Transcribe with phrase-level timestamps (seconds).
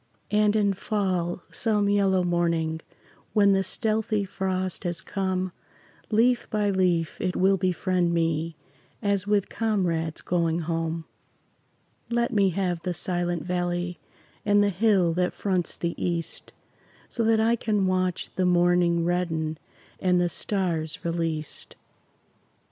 [0.31, 2.81] And in fall, some yellow morning,
[3.33, 5.51] When the stealthy frost has come,
[6.09, 8.55] Leaf by leaf it will befriend me
[9.03, 11.05] As with comrades going home.
[12.09, 13.99] Let me have the Silent Valley
[14.43, 16.51] And the hill that fronts the east,
[17.07, 19.59] So that I can watch the morning Redden
[19.99, 21.75] and the stars released.